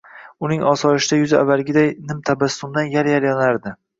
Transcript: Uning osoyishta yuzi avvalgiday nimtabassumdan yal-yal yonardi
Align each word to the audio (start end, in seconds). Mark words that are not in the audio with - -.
Uning 0.45 0.63
osoyishta 0.69 1.19
yuzi 1.19 1.37
avvalgiday 1.41 1.91
nimtabassumdan 2.09 2.91
yal-yal 2.97 3.31
yonardi 3.33 3.77